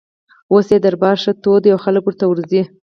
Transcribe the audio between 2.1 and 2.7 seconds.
ورځي.